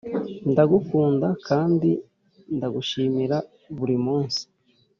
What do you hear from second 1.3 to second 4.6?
kandi ndagushimira burimunsi